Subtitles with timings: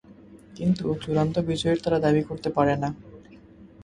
[0.55, 2.89] কিন্তু চূড়ান্ত বিজয়ের তারা দাবি করতে পারে না।